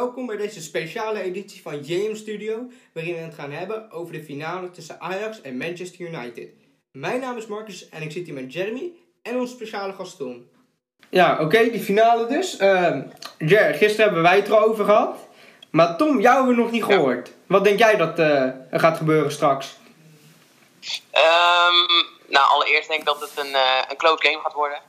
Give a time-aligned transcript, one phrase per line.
[0.00, 4.22] welkom bij deze speciale editie van JM Studio, waarin we het gaan hebben over de
[4.22, 6.48] finale tussen Ajax en Manchester United.
[6.92, 10.48] Mijn naam is Marcus en ik zit hier met Jeremy en onze speciale gast Tom.
[11.08, 12.60] Ja, oké, die finale dus.
[12.60, 12.96] Uh,
[13.38, 15.16] Jer, gisteren hebben wij het erover gehad,
[15.70, 17.32] maar Tom, jou hebben we nog niet gehoord.
[17.46, 19.76] Wat denk jij dat uh, er gaat gebeuren straks?
[21.12, 24.80] Um, nou, allereerst denk ik dat het een, uh, een close game gaat worden.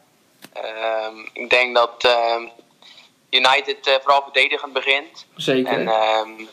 [1.05, 2.50] Um, ik denk dat uh,
[3.31, 5.26] United uh, vooral verdedigend begint.
[5.35, 5.73] Zeker.
[5.73, 6.49] En um,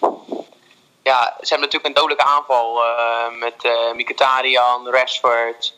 [1.02, 5.76] ja, ze hebben natuurlijk een dodelijke aanval uh, met uh, Mkhitaryan, Rashford,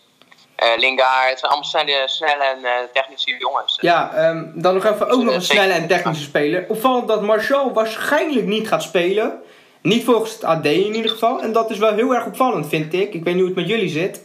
[0.77, 1.29] Lingard.
[1.29, 3.79] Het zijn allemaal snelle, snelle en technische jongens.
[3.81, 6.67] Ja, um, dan nog even ook nog een snelle en technische speler.
[6.69, 9.43] Opvallend dat Martial waarschijnlijk niet gaat spelen.
[9.83, 11.41] Niet volgens het AD in ieder geval.
[11.41, 13.15] En dat is wel heel erg opvallend, vind ik.
[13.15, 14.23] Ik weet niet hoe het met jullie zit.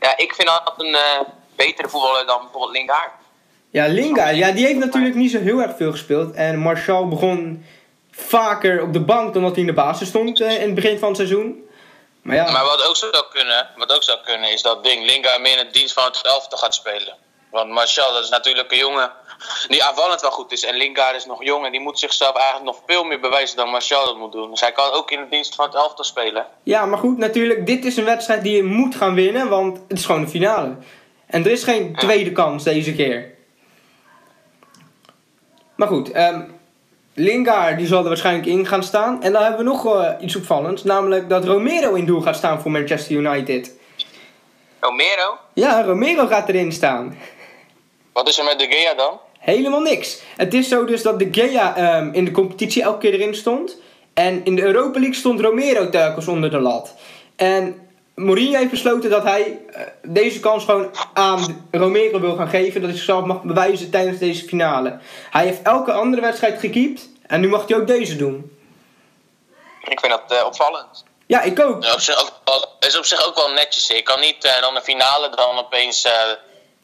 [0.00, 0.96] Ja, ik vind dat een
[1.56, 3.10] betere voetballer dan bijvoorbeeld Lingard.
[3.70, 6.34] Ja, Lingard, ja, die heeft natuurlijk niet zo heel erg veel gespeeld.
[6.34, 7.64] En Martial begon
[8.10, 10.98] vaker op de bank dan dat hij in de basis stond uh, in het begin
[10.98, 11.68] van het seizoen.
[12.22, 12.50] Maar, ja.
[12.50, 15.64] maar wat, ook zou kunnen, wat ook zou kunnen is dat Ding Lingard meer in
[15.64, 17.14] het dienst van het elftal gaat spelen.
[17.50, 19.10] Want Martial, dat is natuurlijk een jongen
[19.68, 20.64] die aanvallend wel goed is.
[20.64, 23.70] En Lingard is nog jong en die moet zichzelf eigenlijk nog veel meer bewijzen dan
[23.70, 24.50] Martial dat moet doen.
[24.50, 26.46] Dus hij kan ook in het dienst van het elftal spelen.
[26.62, 29.98] Ja, maar goed, natuurlijk, dit is een wedstrijd die je moet gaan winnen, want het
[29.98, 30.76] is gewoon een finale.
[31.26, 33.35] En er is geen tweede kans deze keer.
[35.76, 36.54] Maar goed, um,
[37.14, 39.22] Lingard die zal er waarschijnlijk in gaan staan.
[39.22, 40.84] En dan hebben we nog uh, iets opvallends.
[40.84, 43.74] Namelijk dat Romero in doel gaat staan voor Manchester United.
[44.80, 45.38] Romero?
[45.52, 47.18] Ja, Romero gaat erin staan.
[48.12, 49.20] Wat is er met De Gea dan?
[49.38, 50.22] Helemaal niks.
[50.36, 53.76] Het is zo dus dat De Gea um, in de competitie elke keer erin stond.
[54.14, 56.94] En in de Europa League stond Romero telkens onder de lat.
[57.36, 57.85] En
[58.16, 62.80] Mourinho heeft besloten dat hij uh, deze kans gewoon aan Romero wil gaan geven.
[62.80, 64.98] Dat hij zichzelf mag bewijzen tijdens deze finale.
[65.30, 67.08] Hij heeft elke andere wedstrijd gekiept.
[67.26, 68.58] En nu mag hij ook deze doen.
[69.82, 71.04] Ik vind dat uh, opvallend.
[71.26, 71.84] Ja, ik ook.
[71.84, 73.86] Ja, op zich ook wel, is op zich ook wel netjes.
[73.86, 76.02] Je kan niet uh, dan de finale dan opeens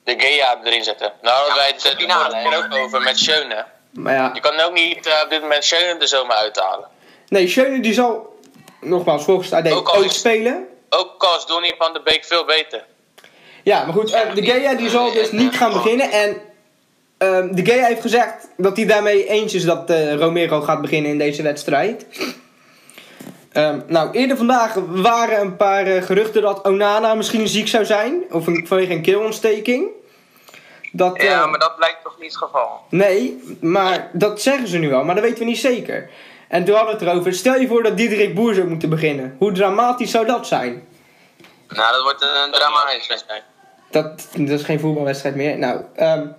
[0.05, 1.13] de Gea erin zetten.
[1.23, 3.67] Nou hadden ja, wij het de finale er ook over met Schöne.
[3.91, 4.31] Maar ja.
[4.35, 6.89] Je kan ook niet op dit moment Schöne er zomaar uithalen.
[7.29, 8.39] Nee, Schöne die zal
[8.81, 12.85] nogmaals volgens AD ook, ook spelen ook als Donny van de Beek veel beter.
[13.63, 16.11] Ja, maar goed, uh, de Gea die zal dus niet gaan beginnen.
[16.11, 16.31] En
[17.19, 21.11] uh, de Gea heeft gezegd dat hij daarmee eens is dat uh, Romero gaat beginnen
[21.11, 22.07] in deze wedstrijd.
[23.53, 28.23] Um, nou, eerder vandaag waren een paar uh, geruchten dat Onana misschien ziek zou zijn.
[28.31, 29.89] Of een, vanwege een keelontsteking.
[30.93, 32.81] Dat, ja, maar dat blijkt toch niet het geval?
[32.89, 36.11] Nee, maar dat zeggen ze nu wel, maar dat weten we niet zeker.
[36.53, 37.35] En toen hadden we het erover.
[37.35, 39.37] Stel je voor dat Diederik Boer zou moeten beginnen.
[39.39, 40.89] Hoe dramatisch zou dat zijn?
[41.69, 43.43] Nou, dat wordt een dramatische wedstrijd.
[43.91, 45.59] Dat, dat is geen voetbalwedstrijd meer.
[45.59, 46.35] Nou, um,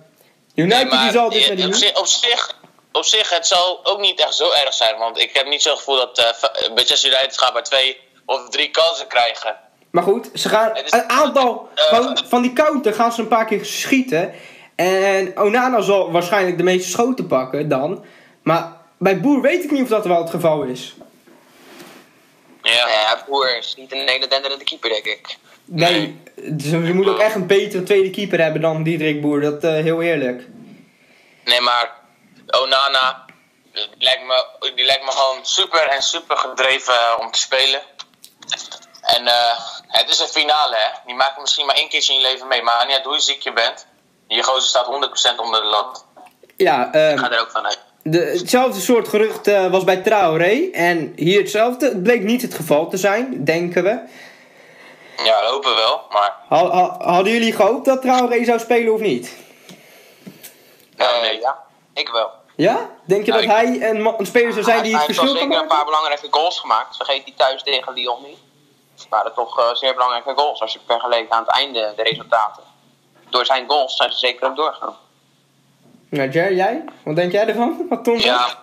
[0.54, 2.54] United nee, die zal dus op, zich, op, zich,
[2.92, 4.98] op zich, het zal ook niet echt zo erg zijn.
[4.98, 8.70] Want ik heb niet zo'n gevoel dat uh, Manchester United gaat bij twee of drie
[8.70, 9.56] kansen krijgen.
[9.90, 13.64] Maar goed, ze gaan een aantal uh, van die counter gaan ze een paar keer
[13.64, 14.34] schieten.
[14.74, 18.04] En Onana zal waarschijnlijk de meeste schoten pakken dan.
[18.42, 20.94] Maar bij Boer weet ik niet of dat wel het geval is.
[22.62, 25.36] Ja, ja Boer is niet een hele denderende keeper, denk ik.
[25.64, 25.92] Nee,
[26.34, 26.54] nee.
[26.54, 29.40] Dus je moet ook echt een betere tweede keeper hebben dan Diederik Boer.
[29.40, 30.46] Dat uh, heel eerlijk.
[31.44, 31.92] Nee, maar
[32.46, 33.24] Onana,
[33.72, 37.80] die lijkt, me, die lijkt me gewoon super en super gedreven uh, om te spelen.
[39.02, 40.98] En uh, het is een finale, hè.
[41.06, 42.62] Die maakt misschien maar één keer in je leven mee.
[42.62, 43.86] Maar niet uit hoe ziek je bent.
[44.28, 46.06] Je gozer staat 100% onder de lat.
[46.56, 50.70] Ja, Ik ga er ook vanuit de, hetzelfde soort gerucht uh, was bij Traoré.
[50.72, 51.86] En hier hetzelfde.
[51.86, 54.00] Het bleek niet het geval te zijn, denken we.
[55.24, 56.36] Ja, hopen wel, maar...
[56.48, 59.36] Ha, ha, hadden jullie gehoopt dat Traoré zou spelen of niet?
[60.96, 61.58] Uh, nee, ja.
[61.94, 62.30] Ik wel.
[62.56, 62.90] Ja?
[63.04, 65.48] Denk je dat hij een, een, speler zou zijn die het verschil kan maken?
[65.48, 66.96] Hij heeft een paar belangrijke goals gemaakt.
[66.96, 68.38] Vergeet die thuis tegen Lyon niet.
[68.94, 72.62] Het waren toch uh, zeer belangrijke goals als je vergeleek aan het einde de resultaten.
[73.30, 74.96] Door zijn goals zijn ze zeker ook doorgegaan.
[76.14, 76.84] Nou, Jer, jij?
[77.04, 77.86] Wat denk jij ervan?
[77.88, 78.62] Wat Tom ja.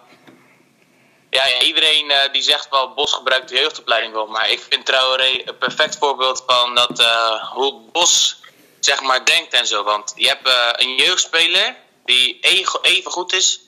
[1.30, 4.28] Ja, ja, iedereen uh, die zegt wel, Bos gebruikt de jeugdopleiding wel.
[4.28, 8.42] Maar ik vind Traoré een perfect voorbeeld van dat, uh, hoe Bos
[8.80, 9.84] zeg maar denkt en zo.
[9.84, 11.76] Want je hebt uh, een jeugdspeler
[12.06, 12.38] die
[12.82, 13.62] even, goed is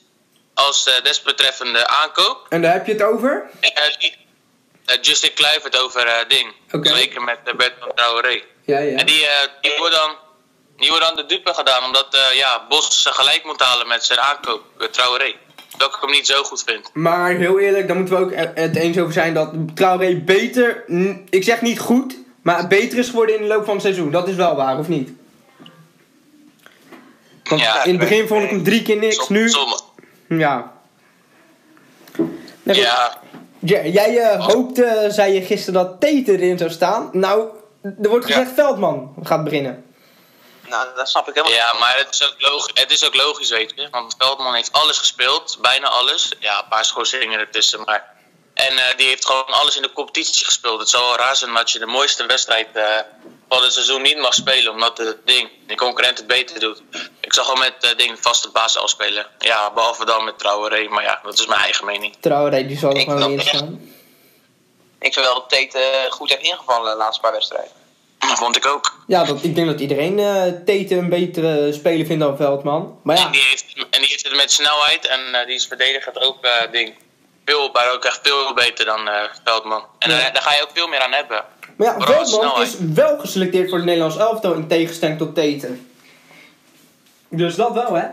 [0.54, 2.46] als desbetreffende aankoop.
[2.48, 3.50] En daar heb je het over?
[5.00, 6.52] Justin Kluivert over ding.
[6.72, 6.96] Okay.
[6.96, 8.42] Zeker met Bert van Traoré.
[8.64, 8.98] Ja, ja.
[8.98, 9.26] En die,
[9.60, 10.16] die wordt dan
[10.76, 14.18] die wordt aan de dupe gedaan, omdat uh, ja, Bos gelijk moet halen met zijn
[14.18, 15.34] aankoop, uh, Traoré.
[15.76, 16.90] Dat ik hem niet zo goed vind.
[16.92, 20.84] Maar heel eerlijk, daar moeten we ook het eens over zijn dat Traoré beter,
[21.30, 24.10] ik zeg niet goed, maar beter is geworden in de loop van het seizoen.
[24.10, 25.10] Dat is wel waar, of niet?
[27.44, 29.52] Want ja, in het begin vond ik hem drie keer niks, nu...
[30.28, 30.72] Ja.
[32.62, 37.08] Ja, jij eh, hoopte, zei je gisteren, dat Tate erin zou staan.
[37.12, 37.48] Nou,
[37.82, 38.34] er wordt Ja.
[38.34, 39.84] gezegd Veldman gaat beginnen.
[40.74, 41.80] Nou, dat snap ik helemaal ja niet.
[41.80, 43.88] maar het is, ook logisch, het is ook logisch, weet je.
[43.90, 46.32] Want Veldman heeft alles gespeeld, bijna alles.
[46.38, 48.12] Ja, een paar schorsingen ertussen, maar...
[48.54, 50.80] En eh, die heeft gewoon alles in de competitie gespeeld.
[50.80, 52.84] Het zou wel raar zijn dat je de mooiste wedstrijd eh,
[53.48, 56.82] van het seizoen niet mag spelen, omdat de ding, de concurrent het beter doet.
[57.20, 59.26] Ik zag al met uh, ding vaste basis al spelen.
[59.38, 62.16] Ja, behalve dan met Traoré, maar ja, dat is mijn eigen mening.
[62.20, 63.46] Traoré, die zal er in het.
[63.46, 63.92] staan.
[64.98, 67.83] Ik vind wel dat Tate goed heeft ingevallen de laatste paar wedstrijden.
[68.28, 68.98] Dat vond ik ook.
[69.06, 72.98] Ja, dat, ik denk dat iedereen eh Tate een betere speler vindt dan Veldman.
[73.02, 75.66] Maar ja, En, die heeft, en die heeft het met snelheid en eh, die is
[75.66, 76.94] verdedigend ook eh, ding.
[77.44, 79.84] Veel, maar ook echt veel beter dan eh, Veldman.
[79.98, 80.18] En Ja.
[80.18, 81.44] daar, daar ga je ook veel meer aan hebben.
[81.76, 82.68] maar ja Vooral Veldman snelheid.
[82.68, 85.76] is wel geselecteerd voor het Nederlands elftal in tegenstelling tot Tate.
[87.28, 88.06] Dus dat wel, hè?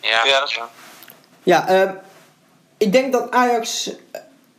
[0.00, 0.24] Ja.
[0.24, 0.68] Ja, dat is waar.
[1.42, 1.90] Ja, ehm,
[2.78, 3.90] ik denk dat Ajax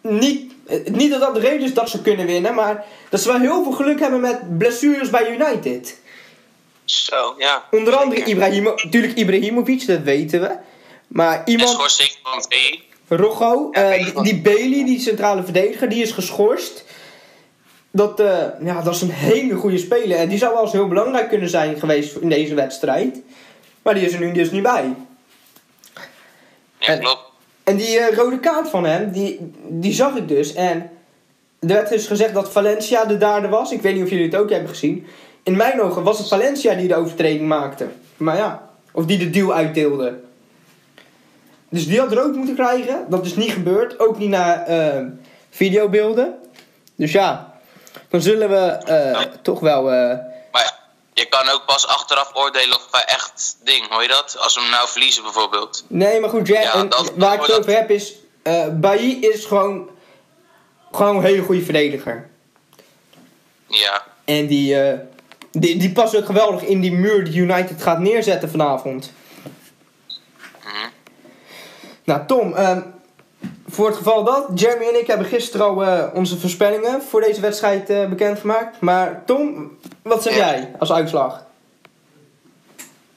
[0.02, 0.54] niet,
[0.86, 3.64] niet dat dat de reden is dat ze kunnen winnen, maar dat ze wel heel
[3.64, 6.00] veel geluk hebben met blessures bij United.
[6.86, 7.64] Zo, ja.
[7.72, 8.24] Onder andere.
[8.24, 10.56] Ibrahimo, natuurlijk Ibrahimovic, dat weten we.
[11.08, 12.44] Maar iemand, schorsing van.
[13.18, 16.84] Rocco, Ja, eh, die, Bailey, die centrale verdediger, die is geschorst.
[17.92, 20.18] Dat, eh, ja, dat is een hele goede speler.
[20.18, 23.18] En die zou wel eens heel belangrijk kunnen zijn geweest in deze wedstrijd.
[23.82, 24.96] Maar die is er nu dus niet bij.
[26.80, 27.27] Ja, klopt.
[27.68, 30.54] En die eh, rode kaart van hem, die, die zag ik dus.
[30.54, 30.90] En
[31.60, 33.72] er werd dus gezegd dat Valencia de dader was.
[33.72, 35.06] Ik weet niet of jullie het ook hebben gezien.
[35.44, 37.88] In mijn ogen was het Valencia die de overtreding maakte.
[38.18, 40.20] Maar ja, of die de deal uitdeelde.
[41.70, 43.06] Dus die had rood moeten krijgen.
[43.10, 44.00] Dat is niet gebeurd.
[44.00, 45.04] Ook niet naar eh,
[45.50, 46.36] videobeelden.
[46.96, 47.54] Dus ja,
[48.10, 49.90] dan zullen we eh, toch wel...
[51.20, 54.38] je kan ook pas achteraf oordelen of hij echt ding, hoor je dat?
[54.40, 55.86] Als we hem nou verliezen bijvoorbeeld.
[55.88, 58.14] Nee, maar goed, ja, Ja, en dat- waar ik het dat- over heb is...
[58.72, 59.90] Bailly is gewoon,
[60.92, 62.30] gewoon een hele goede verdediger.
[63.68, 64.04] Ja.
[64.26, 65.00] En die, eh,
[65.52, 69.12] die, die past ook geweldig in die muur die United gaat neerzetten vanavond.
[70.64, 70.90] Mhm.
[72.04, 72.82] Nou, Tom, ehm,
[73.78, 77.42] voor het geval dat, Jeremy en ik hebben gisteren al eh, onze voorspellingen voor deze
[77.42, 78.80] wedstrijd eh, bekendgemaakt.
[78.82, 80.46] Maar Tom, wat zeg Ja.
[80.46, 81.46] jij als uitslag?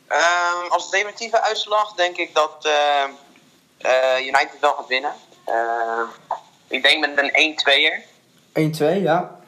[0.08, 2.68] Ehm, als definitieve uitslag denk ik dat
[3.78, 5.12] eh, United wel gaat winnen.
[5.44, 6.06] Ehm,
[6.68, 8.02] ik denk met een 1-2'er.
[8.52, 9.38] 1-2, ja.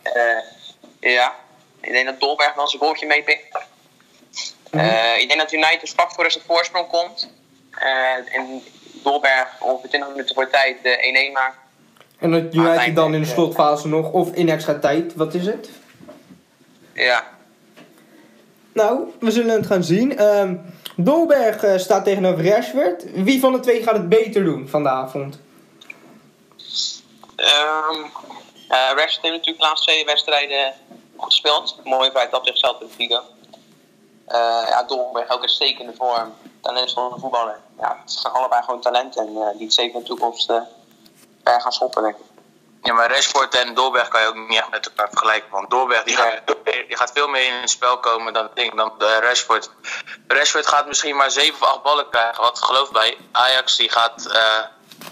[1.01, 1.35] Ja.
[1.81, 3.59] Ik denk dat Dolberg wel zijn goaltje meepikt.
[4.71, 7.31] Eh, ik denk dat United vlak voor op voorsprong komt.
[8.33, 8.63] En
[9.03, 11.57] Dolberg ongeveer 20 minuten voor tijd de 1-1 maakt.
[12.19, 15.35] En dat United uiteindelijk, dan in de eh, slotfase nog, of in extra tijd, wat
[15.35, 15.71] is het?
[16.95, 17.25] Ja.
[18.73, 20.19] Nou, we zullen het gaan zien.
[20.19, 20.55] Ehm
[20.97, 23.05] Dolberg eh, staat tegenover Rashford.
[23.15, 25.41] Wie van de twee gaat het beter doen vanavond?
[27.37, 28.03] Ehm
[28.69, 30.73] eh, Rashford heeft natuurlijk de laatste twee wedstrijden
[31.17, 31.81] goed gespeeld.
[31.85, 33.21] Mooi feit dat zichzelf in Vigo.
[34.27, 36.35] Eh ja, Dolberg ook een stekende vorm.
[36.61, 37.61] Talentvolle voetballer.
[37.79, 40.61] Ja, het zijn allebei gewoon talent en eh, die het zeker in de toekomst eh
[41.45, 42.25] ver gaan schoppen, denk ik.
[42.83, 45.51] Ja, maar Rashford en Dolberg kan je ook niet echt met elkaar vergelijken.
[45.51, 48.93] Want Dolberg die gaat, die gaat veel meer in het spel komen dan, ding, dan
[48.99, 49.71] eh, Rashford.
[50.29, 52.43] Rashford gaat misschien maar 7 of 8 ballen krijgen.
[52.43, 54.65] Wat geloof bij Ajax, die gaat eh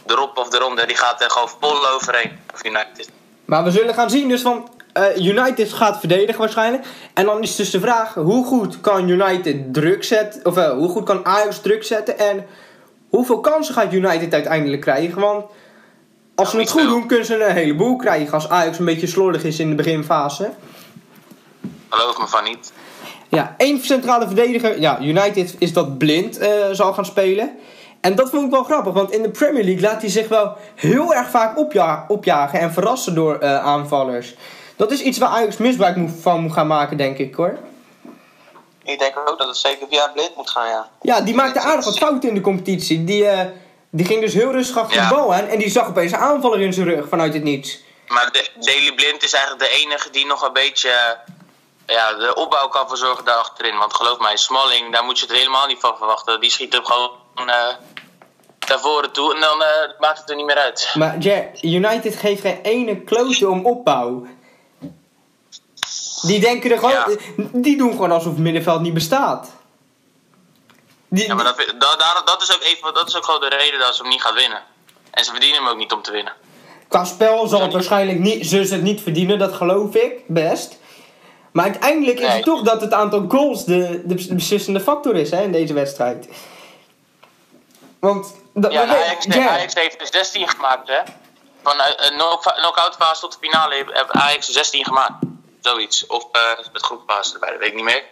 [0.06, 2.40] de rop of de ronde, die gaat er gewoon vol overheen.
[2.54, 3.10] Of United.
[3.44, 4.79] Maar we zullen gaan zien dus van...
[4.92, 6.84] eh, United gaat verdedigen waarschijnlijk.
[7.14, 10.46] En dan is dus de vraag, hoe goed kan United druk zetten...
[10.46, 12.46] Of eh, hoe goed kan Ajax druk zetten en...
[13.08, 15.20] Hoeveel kansen gaat United uiteindelijk krijgen?
[15.20, 15.44] Want
[16.34, 18.32] als ze het goed doen, kunnen ze een heleboel krijgen.
[18.32, 20.50] Als Ajax een beetje slordig is in de beginfase.
[21.88, 22.72] Geloof me van niet.
[23.28, 24.80] Ja, één centrale verdediger.
[24.80, 27.50] Ja, United is dat blind eh, zal gaan spelen.
[28.00, 30.56] En dat vond ik wel grappig, want in de Premier League laat hij zich wel
[30.74, 34.34] heel erg vaak opja opjagen en verrassen door aanvallers.
[34.80, 37.58] Dat is iets waar Ajax misbruik moet, van moet gaan maken, denk ik hoor.
[38.84, 40.88] Ik denk ook dat het zeker via blind moet gaan, ja.
[41.02, 43.04] Ja, die maakte aardig wat fouten in de competitie.
[43.04, 43.46] Die, eh,
[43.90, 45.08] die ging dus heel rustig achter Ja.
[45.08, 47.78] de bal aan en die zag opeens een aanvaller in zijn rug vanuit het niets.
[48.08, 52.34] Maar de, Daley Blind is eigenlijk de enige die nog een beetje eh, ja, de
[52.34, 53.78] opbouw kan verzorgen daar achterin.
[53.78, 56.40] Want geloof mij, Smalling, daar moet je het helemaal niet van verwachten.
[56.40, 57.74] Die schiet hem gewoon eh
[58.68, 59.62] naar voren toe en dan
[59.98, 60.90] maakt het er niet meer uit.
[60.94, 64.26] Maar Jer, United geeft geen ene klote om opbouw.
[66.22, 67.06] Die denken er gewoon, Ja.
[67.52, 69.50] die doen gewoon alsof het middenveld niet bestaat.
[71.08, 73.78] Die, Ja, maar dat, dat, dat, is ook even, dat is ook gewoon de reden
[73.80, 74.62] dat ze hem niet gaan winnen.
[75.10, 76.32] En ze verdienen hem ook niet om te winnen.
[76.88, 80.78] Qua spel zal het waarschijnlijk niet, ze het niet verdienen, dat geloof ik best.
[81.52, 82.34] Maar uiteindelijk is Nee.
[82.36, 86.28] het toch dat het aantal goals de, de beslissende factor is hè, in deze wedstrijd.
[87.98, 89.48] Want Dat, Ja, Ajax, ja.
[89.48, 90.98] Ajax heeft er 16 gemaakt, hè?
[91.62, 95.12] Van eh, een knock- knock-out fase tot de finale heeft Ajax er 16 gemaakt.
[95.60, 96.06] Zoiets.
[96.06, 98.04] Of eh met groepfase erbij, dat weet ik niet meer.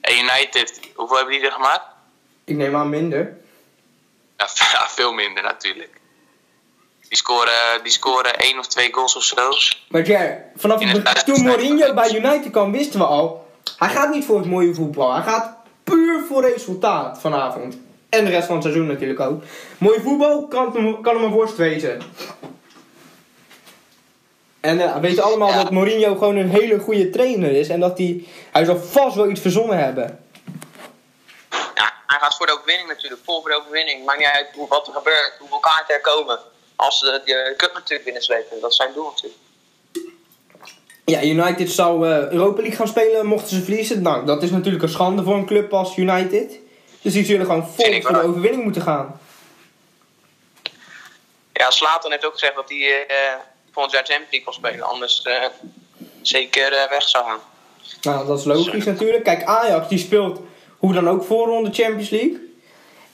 [0.00, 1.84] En United, hoeveel hebben die er gemaakt?
[2.44, 3.36] Ik neem aan minder.
[4.36, 4.46] Ja,
[4.98, 6.00] veel minder natuurlijk.
[7.08, 9.50] Die scoren, die scoren één of twee goals of zo.
[9.88, 11.42] Maar ja, vanaf het toen.
[11.42, 13.46] Mourinho bij United kwam, wisten we al.
[13.76, 15.12] Hij gaat niet voor het mooie voetbal.
[15.14, 17.78] Hij gaat puur voor resultaat vanavond.
[18.08, 19.42] En de rest van het seizoen natuurlijk ook.
[19.78, 20.72] Mooi voetbal kan
[21.02, 22.02] kan hem een worst wezen.
[24.66, 25.62] En eh, we weten allemaal Ja.
[25.62, 27.68] dat Mourinho gewoon een hele goede trainer is.
[27.68, 30.24] En dat hij, hij zal vast wel iets verzonnen hebben.
[31.50, 34.04] Ja, hij gaat voor de overwinning natuurlijk, vol voor de overwinning.
[34.04, 36.38] Maakt niet uit hoe, wat er gebeurt, hoeveel kaarten er komen.
[36.76, 39.40] Als ze de cup natuurlijk binnenslepen, dat is zijn doel natuurlijk.
[41.04, 44.02] Ja, United zou eh, Europa League gaan spelen mochten ze verliezen.
[44.02, 46.58] Nou, dat is natuurlijk een schande voor een club als United.
[47.02, 49.20] Dus die zullen gewoon vol voor de overwinning moeten gaan.
[51.52, 53.16] Ja, Slatan heeft ook gezegd dat hij eh
[53.76, 54.86] volgend jaar Champions League wil spelen.
[54.86, 55.44] Anders eh,
[56.22, 57.38] zeker eh, weg zou gaan.
[58.02, 59.24] Nou, dat is logisch natuurlijk.
[59.24, 60.40] Kijk, Ajax die speelt
[60.78, 62.54] hoe dan ook voorronde Champions League.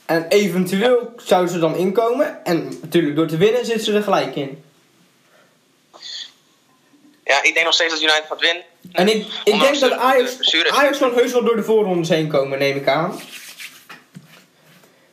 [0.05, 2.45] En eventueel zouden ze dan inkomen.
[2.45, 4.63] En natuurlijk door te winnen zitten ze er gelijk in.
[7.23, 8.63] Ja, ik denk nog steeds dat United gaat winnen.
[8.91, 10.55] En ik, ik denk dat de Ajax.
[10.71, 13.19] Ajax kan heus wel door de voorrondes heen komen, neem ik aan.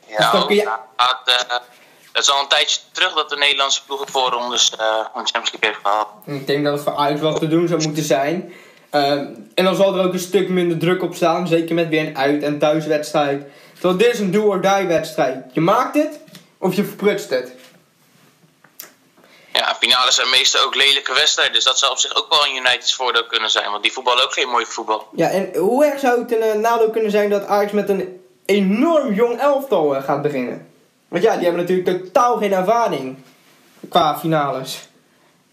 [0.07, 0.61] Ja, Dus dan kun je-
[0.95, 1.55] eh,
[2.11, 4.77] het is al een tijdje terug dat de Nederlandse ploegen voorrondes eh
[5.13, 6.07] van de Champions League heeft gehaald.
[6.25, 8.53] Ik denk dat het voor Ajax wel te doen zou moeten zijn.
[8.89, 9.25] Ehm,
[9.55, 11.47] en dan zal er ook een stuk minder druk op staan.
[11.47, 13.43] Zeker met weer een uit- en thuiswedstrijd.
[13.73, 15.45] Terwijl dit is een do-or-die wedstrijd.
[15.53, 16.19] Je maakt het
[16.57, 17.51] of je verprutst het.
[19.53, 21.53] Ja, finales zijn meestal ook lelijke wedstrijden.
[21.53, 23.71] Dus dat zou op zich ook wel een Uniteds voordeel kunnen zijn.
[23.71, 25.07] Want die voetballen ook geen mooi voetbal.
[25.15, 28.21] Ja, en hoe erg zou het een eh, nadeel kunnen zijn dat Ajax met een
[28.45, 30.70] enorm jong elftal eh, gaat beginnen?
[31.11, 33.23] Want ja, die hebben natuurlijk totaal geen ervaring
[33.89, 34.79] qua finales.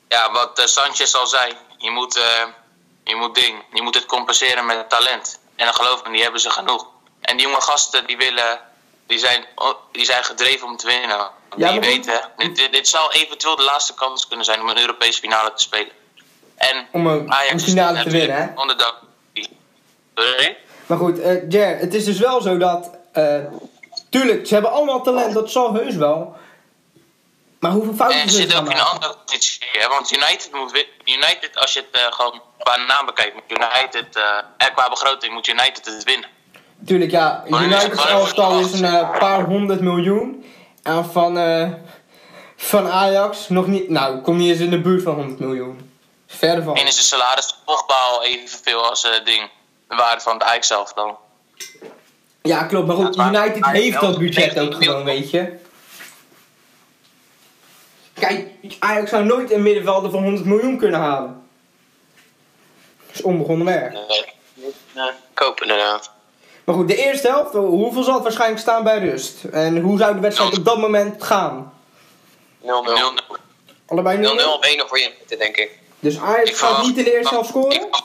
[0.09, 1.53] Ja, wat eh, Sanchez al zei.
[1.79, 2.47] Je moet, eh,
[3.05, 5.41] je, moet ding, je moet het compenseren met talent.
[5.57, 6.87] En dan geloof me, die hebben ze genoeg.
[7.21, 8.61] En die jonge gasten die willen,
[9.07, 11.31] die zijn, oh, die zijn gedreven om te winnen.
[11.57, 15.21] Ja, weten, dit, dit, dit zou eventueel de laatste kans kunnen zijn om een Europese
[15.21, 15.93] finale te spelen.
[16.57, 18.61] En Om een, Ajax een is finale te winnen, hè?
[18.61, 18.97] Onderdak.
[20.87, 22.91] Maar goed, eh Jer, het is dus wel zo dat...
[24.09, 26.37] tuurlijk, ze hebben allemaal talent, dat zal heus wel.
[27.59, 29.67] Maar hoeveel fouten En ze zit ook in een andere positie.
[29.73, 29.89] Hè?
[29.89, 34.23] Want United moet United, als je het eh, gewoon qua naam bekijkt, moet United, eh,
[34.57, 36.29] en qua begroting moet United het winnen.
[36.87, 37.45] Tuurlijk, ja.
[37.45, 37.73] Gewoon
[38.09, 40.45] elftal is een eh, paar honderd miljoen.
[40.83, 41.35] En van,
[42.57, 43.89] van Ajax nog niet...
[43.89, 45.93] Nou, kom niet eens in de buurt van 100 miljoen.
[46.27, 46.77] Verder van.
[46.77, 49.51] En is de salaris Pogba al evenveel als ding,
[49.89, 51.17] de waarde van het Ajax zelf dan.
[52.43, 52.87] Ja, klopt.
[52.87, 55.53] Maar goed, Ja, United maar heeft dat budget 19 ook gewoon, weet je.
[58.15, 61.47] Kijk, Ajax zou nooit een middenvelder van 100 miljoen kunnen halen.
[63.07, 63.93] Dat is onbegonnen werk.
[64.95, 66.11] Nee, kopen inderdaad.
[66.65, 69.45] Maar goed, de eerste helft, hoeveel zal het waarschijnlijk staan bij rust?
[69.45, 71.73] En hoe zou de wedstrijd op dat moment gaan?
[72.61, 72.65] 0-0.
[72.65, 73.37] 0-0 0-0.
[73.87, 74.31] Allebei 0-0?
[74.31, 75.79] of 1 voor United, denk ik.
[76.01, 77.73] Dus Ajax Ik gaat niet in de eerste helft scoren?
[77.73, 78.03] Ik-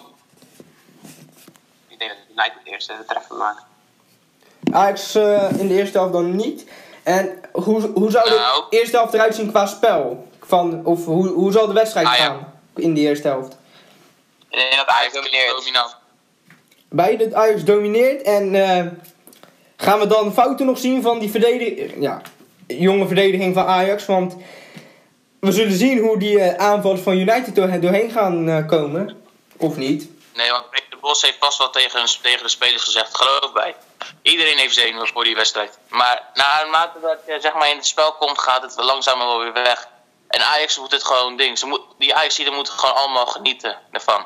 [1.88, 3.62] Ik denk dat United de eerste treffer maakt.
[4.72, 6.66] Ajax eh, in de eerste helft dan niet.
[7.04, 8.64] En hoe, hoe zou de Nou.
[8.70, 10.28] eerste helft eruit zien qua spel?
[10.42, 12.24] Van, of hoe, hoe zal de wedstrijd Ah, ja.
[12.26, 13.58] gaan in de eerste helft?
[14.50, 15.50] Ik denk dat Ajax domineert.
[15.58, 15.96] Dominant.
[16.90, 18.86] Beide dat Ajax domineert en eh,
[19.78, 22.22] gaan we dan fouten nog zien van die verdediging, ja,
[22.68, 24.06] jonge verdediging van Ajax?
[24.06, 24.36] Want
[25.40, 29.16] we zullen zien hoe die eh, aanvallers van United door, doorheen gaan eh, komen.
[29.58, 30.10] Of niet.
[30.36, 33.76] Nee, want Peter de Bos heeft vast wel tegen, tegen de spelers gezegd, geloof bij.
[34.22, 35.78] Iedereen heeft zenuwen voor die wedstrijd.
[35.90, 39.54] Maar naarmate dat je zeg maar, in het spel komt, gaat het langzamer wel weer
[39.54, 39.88] weg.
[40.28, 41.58] En Ajax moet het gewoon ding.
[41.58, 44.26] Ze moet, die ajax moeten gewoon allemaal genieten ervan.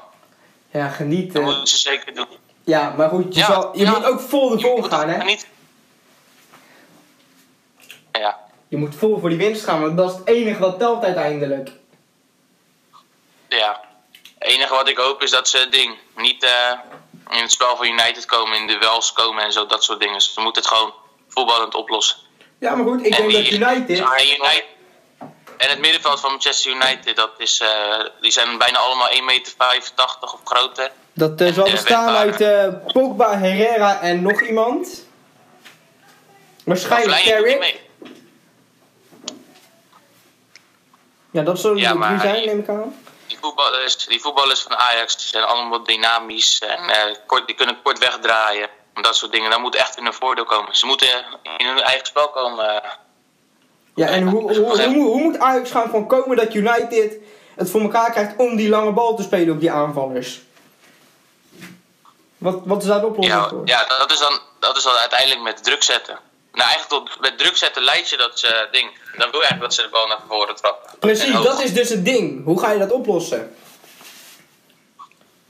[0.72, 1.42] Ja, Dat genieten.
[1.44, 2.28] moeten ze zeker doen.
[2.66, 3.92] Ja, maar goed, je, Ja, zal, je ja.
[3.92, 5.20] moet ook vol ervoor moet gaan, hè?
[5.20, 5.48] genieten.
[8.12, 11.04] Ja, Je moet vol voor die winst gaan, want dat is het enige wat telt
[11.04, 11.70] uiteindelijk.
[13.48, 13.86] ja.
[14.40, 16.72] Het enige wat ik hoop is dat ze het ding niet eh,
[17.30, 20.22] in het spel van United komen, in duels komen en zo, dat soort dingen.
[20.22, 20.94] Ze moeten het gewoon
[21.28, 22.18] voetballend oplossen.
[22.60, 23.98] Ja, maar goed, ik En denk dat United...
[23.98, 24.66] Ja, United.
[25.58, 29.54] En het middenveld van Manchester United, dat is, eh, die zijn bijna allemaal 1,85 meter
[30.20, 30.92] of groter.
[31.14, 35.06] Dat eh, zal Eh, bestaan uit eh, Pogba, Herrera en nog iemand.
[36.64, 37.80] Waarschijnlijk Carrick.
[41.32, 42.96] Ja, dat zullen Ja, de drie maar zijn, neem ik aan.
[43.28, 48.00] Die voetballers, die voetballers van Ajax zijn allemaal dynamisch en eh, kort, die kunnen kort
[48.00, 48.70] wegdraaien.
[48.94, 49.50] En dat soort dingen.
[49.50, 50.76] Dat moet echt in hun voordeel komen.
[50.76, 51.08] Ze moeten
[51.58, 52.84] in hun eigen spel komen.
[52.84, 52.90] eh.
[53.96, 57.16] Ja, en hoe, hoe, hoe, moet Ajax gaan van komen dat United
[57.56, 60.40] het voor elkaar krijgt om die lange bal te spelen op die aanvallers?
[62.38, 63.62] Wat, wat is daar de oplossing Ja, voor?
[63.66, 66.20] ja dat, is dan, dat is dan uiteindelijk met druk zetten.
[66.58, 68.40] Nou, eigenlijk tot, met druk zetten leid je dat
[68.72, 68.90] ding.
[69.18, 71.00] Dan wil je eigenlijk dat ze de bal naar voren trappen.
[71.00, 72.44] Precies, dat is dus het ding.
[72.46, 73.56] Hoe ga je dat oplossen?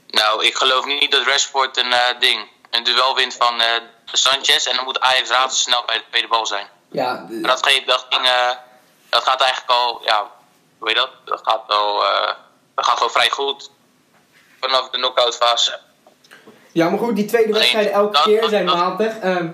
[0.08, 3.66] Nou, ik geloof niet dat Rashford een eh, ding, een duel wint van eh,
[4.12, 4.66] Sanchez.
[4.66, 6.66] En dan moet Ajax razendsnel bij de tweede bal zijn.
[6.90, 8.50] Ja, dat, geeft, dat, ging, eh,
[9.08, 10.30] dat gaat eigenlijk al, ja,
[10.78, 11.10] hoe weet je dat?
[11.24, 12.34] Dat gaat al, eh,
[12.74, 13.70] dat gaat wel vrij goed.
[14.60, 15.80] Vanaf de knock-out fase.
[16.72, 19.18] ja maar goed, die tweede wedstrijden elke dat- keer dat- zijn matig.
[19.18, 19.48] Ehm,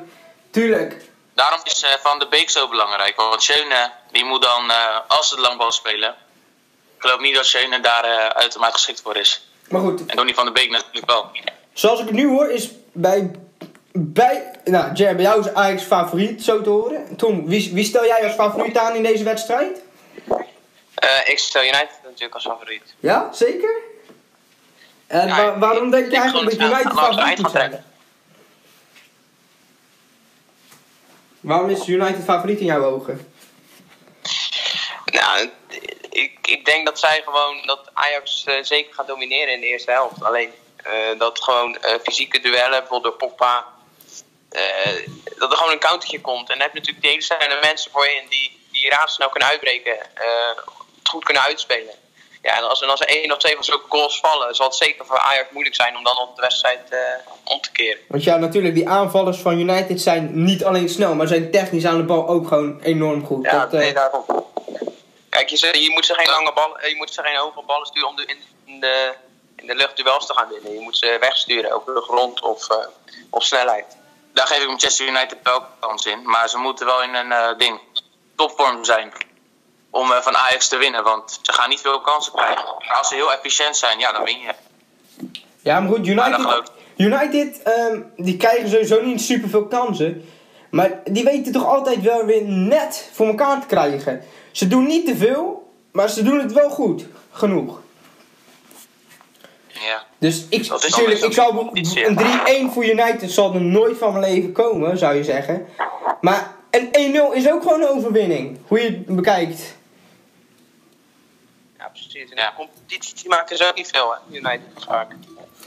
[0.50, 0.96] tuurlijk,
[1.34, 3.16] Daarom is eh, Van de Beek zo belangrijk.
[3.16, 6.08] Want Schöne, die moet dan, eh, als ze de langbal spelen.
[6.96, 9.48] Ik geloof niet dat Schöne daar eh uitermate geschikt voor is.
[9.68, 11.30] maar goed, En Donny van de Beek natuurlijk wel.
[11.72, 13.30] zoals ik het nu hoor, is bij.
[13.92, 17.16] bij nou, Jer, bij jou is Ajax favoriet, zo te horen.
[17.16, 19.82] Tom, wie, wie stel jij als favoriet aan in deze wedstrijd?
[20.94, 22.94] Eh, ik stel United natuurlijk als favoriet.
[23.00, 23.70] Ja, zeker?
[25.06, 27.84] En Ja, wa- waarom denk je eigenlijk dat United favoriet moet zijn?
[31.44, 33.34] Waarom is United favoriet in jouw ogen?
[35.04, 35.50] Nou,
[36.10, 39.90] ik, ik denk dat zij gewoon dat Ajax eh, zeker gaat domineren in de eerste
[39.90, 40.24] helft.
[40.24, 43.64] Alleen eh, dat gewoon eh, fysieke duellen, bijvoorbeeld door
[44.48, 45.06] eh,
[45.38, 46.50] dat er gewoon een countertje komt.
[46.50, 49.98] En dan heb natuurlijk die hele snelle mensen voor je die, die razendsnel kunnen uitbreken,
[50.98, 51.94] het goed kunnen uitspelen.
[52.44, 54.74] Ja, en als, en als er één of twee van zulke goals vallen, zal het
[54.74, 56.98] zeker voor Ajax moeilijk zijn om dan op de wedstrijd eh,
[57.44, 58.00] om te keren.
[58.08, 61.96] Want ja, natuurlijk, die aanvallers van United zijn niet alleen snel, maar zijn technisch aan
[61.96, 63.44] de bal ook gewoon enorm goed.
[63.44, 64.24] Ja, dat, eh, nee, daarom.
[65.34, 67.86] Kijk, je, je moet ze geen lange ballen, eh, je moet ze geen hoge ballen
[67.86, 69.14] sturen om de, in, in de,
[69.56, 70.72] in de lucht duels te gaan winnen.
[70.72, 72.76] Je moet ze wegsturen, over de grond of eh,
[73.30, 73.96] op snelheid.
[74.32, 76.22] Daar geef ik Manchester United wel kans in.
[76.22, 77.80] Maar ze moeten wel in een eh, ding
[78.36, 79.12] topvorm zijn.
[79.94, 81.04] Om eh, van Ajax te winnen.
[81.04, 82.64] Want ze gaan niet veel kansen krijgen.
[82.64, 84.52] Maar als ze heel efficiënt zijn, ja, dan win je.
[85.62, 86.62] ja, maar goed, United,
[86.96, 90.28] United ehm, die krijgen sowieso niet superveel kansen.
[90.70, 94.24] Maar die weten toch altijd wel weer net voor elkaar te krijgen.
[94.52, 97.04] Ze doen niet te veel, maar ze doen het wel goed.
[97.30, 97.80] Genoeg.
[99.68, 100.04] Ja.
[100.18, 104.52] Dus ik, natuurlijk, ik zou een 3-1 voor United zal er nooit van mijn leven
[104.52, 105.66] komen, zou je zeggen.
[106.20, 108.58] Maar een 1-0 is ook gewoon een overwinning.
[108.66, 109.76] Hoe je het bekijkt.
[111.84, 112.14] Ja, precies.
[112.30, 112.50] In Ja.
[112.50, 115.12] de competitie maken ze ook niet veel, hè, United vaak.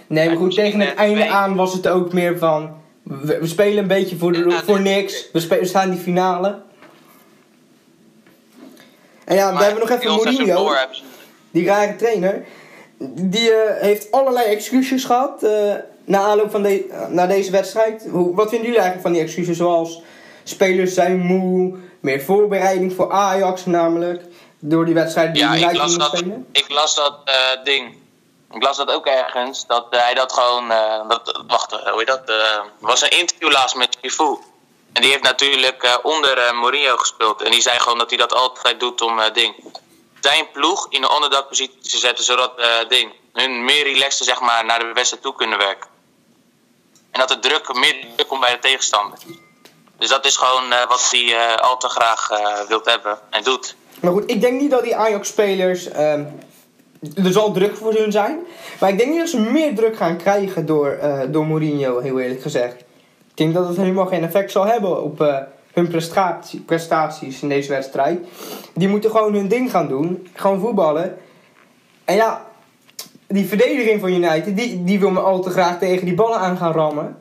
[0.08, 2.82] Nee, maar goed, tegen het einde aan was het ook meer van...
[3.04, 5.30] We, we spelen een beetje voor, de, Ja, voor niks.
[5.34, 6.62] We, spe- we staan in die finale.
[9.26, 10.74] En ja, dan Maar hebben we nog even Mourinho.
[10.76, 10.98] hebben
[11.52, 12.46] Die rare trainer.
[13.22, 15.44] Die eh, heeft allerlei excuses gehad.
[15.44, 15.74] eh
[16.06, 18.08] na aanloop van de, naar deze wedstrijd.
[18.12, 19.58] Hoe, wat vinden jullie eigenlijk van die excuses?
[19.58, 20.02] Zoals
[20.44, 21.76] spelers zijn moe.
[22.00, 24.22] Meer voorbereiding voor Ajax namelijk.
[24.60, 26.48] Door die wedstrijd die Ja, ik las dat, spelen.
[26.52, 27.30] ik las dat
[27.64, 27.98] ding.
[28.52, 29.66] Ik las dat ook ergens.
[29.68, 30.72] Dat hij dat gewoon.
[30.72, 32.30] eh, dat, wacht, eh, hoe heet dat?
[32.30, 34.38] eh, was een interview laatst met Chifu.
[34.94, 37.42] En die heeft natuurlijk onder Mourinho gespeeld.
[37.42, 39.56] En die zei gewoon dat hij dat altijd doet om ding.
[40.20, 42.52] Zijn ploeg in een onderdagpositie te zetten, zodat
[42.88, 43.14] ding.
[43.34, 45.90] Hun meer relaxed zeg maar, naar de wedstrijd toe kunnen werken.
[47.12, 49.18] En dat de druk meer druk komt bij de tegenstander.
[49.98, 53.76] Dus dat is gewoon wat hij eh, al te graag eh wilt hebben en doet.
[54.02, 55.90] Maar goed, ik denk niet dat die Ajax-spelers.
[55.90, 56.24] ehm,
[57.16, 58.40] er zal druk voor hun zijn.
[58.80, 62.20] Maar ik denk niet dat ze meer druk gaan krijgen door, eh, door Mourinho, heel
[62.20, 62.76] eerlijk gezegd.
[63.30, 65.38] Ik denk dat het helemaal geen effect zal hebben op eh,
[65.74, 68.20] hun prestatie, prestaties in deze wedstrijd.
[68.74, 70.28] Die moeten gewoon hun ding gaan doen.
[70.34, 71.18] Gewoon voetballen.
[72.06, 72.46] En ja,
[73.28, 76.58] die verdediging van United, die, die wil me al te graag tegen die ballen aan
[76.58, 77.16] gaan rammen.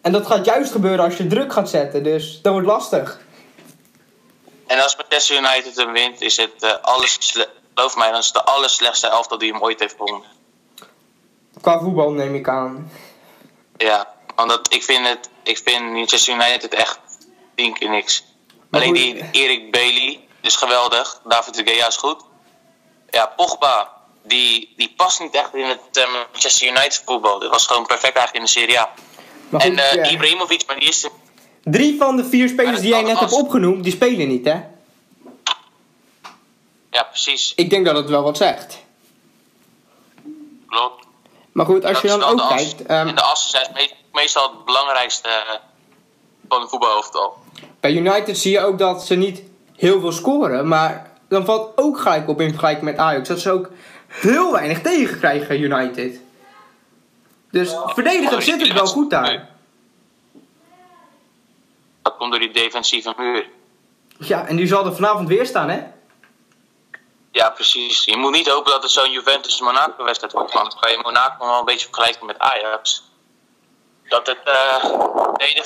[0.00, 2.02] En dat gaat juist gebeuren als je druk gaat zetten.
[2.02, 3.20] Dus dat wordt lastig.
[4.72, 7.18] En als Manchester United hem wint, is het eh alles,
[7.74, 10.28] geloof mij, dan is het de allerslechtste elftal die hem ooit heeft gewonnen.
[11.60, 12.92] Qua voetbal neem ik aan.
[13.76, 16.98] Ja, want dat, ik vind het, ik vind Manchester United echt
[17.54, 18.24] tien keer niks.
[18.70, 22.20] Maar Alleen die Erik Bailey is geweldig, David de Gea is goed.
[23.10, 27.38] Ja, Pogba, die, die past niet echt in het eh, Manchester United voetbal.
[27.38, 28.92] Dat was gewoon perfect eigenlijk in de Serie A.
[29.48, 30.10] Maar En goed, eh ja.
[30.10, 31.08] Ibrahimovic, maar die is
[31.64, 34.60] Drie van de vier spelers die jij net hebt opgenoemd, die spelen niet, hè?
[36.90, 38.78] ja precies, Ik denk dat het wel wat zegt.
[40.68, 41.04] klopt.
[41.52, 43.92] Maar goed, als Dat je dan ook de kijkt, ehm, En de assen zijn me-
[44.12, 45.54] meestal het belangrijkste eh,
[46.48, 47.36] van een voetbalhoofdal.
[47.80, 49.42] bij United zie je ook dat ze niet
[49.76, 53.28] heel veel scoren, maar dan valt ook gelijk op in vergelijking met Ajax.
[53.28, 53.70] Dat ze ook
[54.08, 56.20] heel weinig tegenkrijgen, United.
[57.50, 59.48] Dus verdedigend zit het wel goed daar.
[62.22, 63.48] Komt door die defensieve muur.
[64.18, 65.82] Ja, en die zal er vanavond weer staan, hè?
[67.30, 68.04] Ja, precies.
[68.04, 70.52] Je moet niet hopen dat het zo'n Juventus-Monaco-wedstrijd wordt.
[70.52, 73.04] Want dan kan je Monaco wel een beetje vergelijken met Ajax.
[74.08, 74.38] Dat het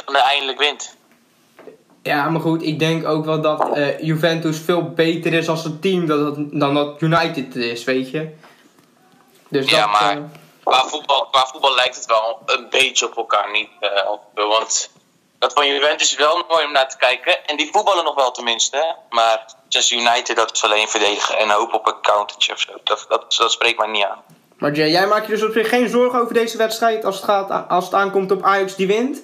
[0.09, 0.97] uh, eindelijk wint.
[2.03, 5.81] Ja, maar goed, ik denk ook wel dat uh, Juventus veel beter is als een
[5.81, 8.35] team dan, dan dat United is, weet je.
[9.49, 10.25] Dus ja, dat, maar uh,
[10.65, 13.69] qua, voetbal, qua voetbal lijkt het wel een beetje op elkaar niet.
[13.81, 14.91] Uh, want
[15.39, 17.47] dat van Juventus is wel mooi om naar te kijken.
[17.47, 18.97] En die voetballen nog wel tenminste.
[19.11, 22.73] Maar Manchester United, dat is alleen verdedigen en hoop op een countertje of zo.
[22.85, 24.25] Dat, dat, dat spreekt mij niet aan.
[24.57, 27.25] Maar Jay, jij maakt je dus op zich geen zorgen over deze wedstrijd als het,
[27.25, 29.23] gaat, als het aankomt op Ajax die wint?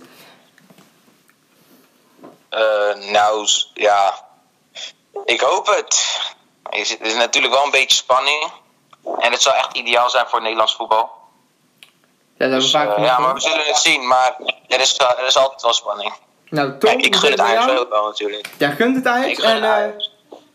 [2.51, 4.25] Uh, nou, ja.
[5.25, 6.21] Ik hoop het.
[6.71, 8.51] Er is natuurlijk wel een beetje spanning.
[9.19, 11.22] En het zou echt ideaal zijn voor Nederlands voetbal.
[12.43, 14.07] Ja, dat dus, vaak uh, ja maar we zullen het zien.
[14.07, 14.37] Maar
[14.69, 16.13] er is, er is altijd wel spanning.
[16.49, 18.49] Nou, Tom, ik gun het Ajax ook wel natuurlijk.
[18.59, 19.39] Jij gunt het Ajax?
[19.39, 19.85] Ik en, uh,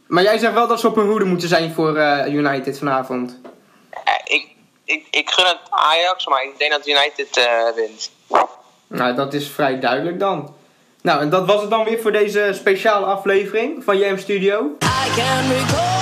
[0.07, 3.39] maar jij zegt wel dat ze op hun hoede moeten zijn voor uh, United vanavond.
[4.05, 4.47] Ja, ik,
[4.85, 8.11] ik, ik gun het Ajax, maar ik denk dat United uh, wint.
[8.87, 10.55] Nou, dat is vrij duidelijk dan.
[11.01, 14.77] Nou, en dat was het dan weer voor deze speciale aflevering van JM Studio.
[14.81, 15.96] I can